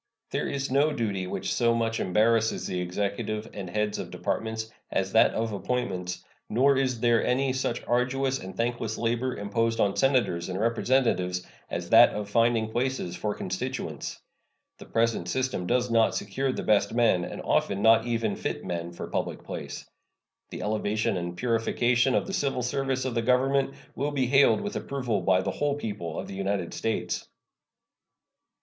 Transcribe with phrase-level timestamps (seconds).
[0.31, 5.11] There is no duty which so much embarrasses the Executive and heads of Departments as
[5.11, 10.49] that of appointments, nor is there any such arduous and thankless labor imposed on Senators
[10.49, 14.19] and Representatives as that of finding places for constituents.
[14.79, 18.93] The present system does not secure the best men, and often not even fit men,
[18.93, 19.87] for public place.
[20.49, 24.75] The elevation and purification of the civil service of the Government will be hailed with
[24.75, 27.27] approval by the whole people of the United States.